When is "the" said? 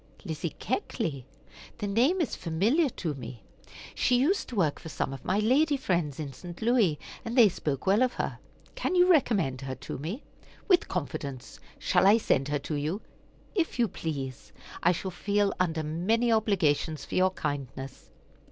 1.77-1.85